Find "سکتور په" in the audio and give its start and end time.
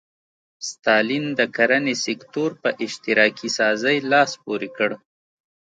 2.05-2.69